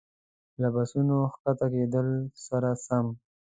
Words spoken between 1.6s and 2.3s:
کېدلو